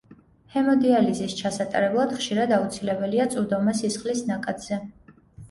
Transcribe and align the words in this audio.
ჰემოდიალიზის 0.51 1.35
ჩასატარებლად 1.41 2.15
ხშირად 2.21 2.55
აუცილებელია 2.57 3.29
წვდომა 3.35 3.77
სისხლის 3.83 4.27
ნაკადზე. 4.33 4.83